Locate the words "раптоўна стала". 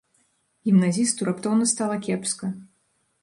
1.29-1.99